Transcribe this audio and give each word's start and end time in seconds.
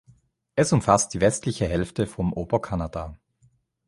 Es 0.55 0.73
umfasst 0.73 1.13
die 1.13 1.21
westliche 1.21 1.67
Hälfte 1.67 2.07
vom 2.07 2.33
Oberkanada. 2.33 3.19